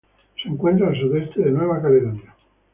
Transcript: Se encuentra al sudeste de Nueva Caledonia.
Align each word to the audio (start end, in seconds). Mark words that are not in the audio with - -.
Se 0.41 0.49
encuentra 0.49 0.87
al 0.87 0.99
sudeste 0.99 1.43
de 1.43 1.51
Nueva 1.51 1.79
Caledonia. 1.79 2.33